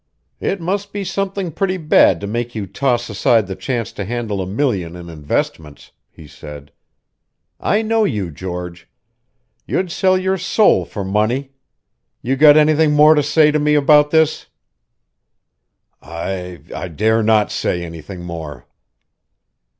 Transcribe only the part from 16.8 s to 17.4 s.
dare